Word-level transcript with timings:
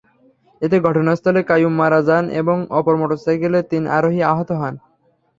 এতে 0.61 0.77
ঘটনাস্থলে 0.79 1.41
কাইয়ুম 1.49 1.73
মারা 1.81 1.99
যান 2.07 2.25
এবং 2.41 2.57
অপর 2.79 2.95
মোটরসাইকেলের 3.01 3.67
তিন 3.71 3.83
আরোহী 3.97 4.21
আহত 4.31 4.49
হন। 4.59 4.73